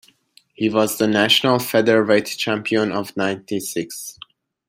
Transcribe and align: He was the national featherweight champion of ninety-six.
He 0.55 0.67
was 0.67 0.97
the 0.97 1.05
national 1.05 1.59
featherweight 1.59 2.25
champion 2.25 2.91
of 2.91 3.15
ninety-six. 3.15 4.17